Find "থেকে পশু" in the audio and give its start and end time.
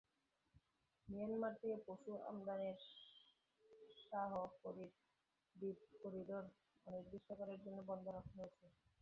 1.59-2.11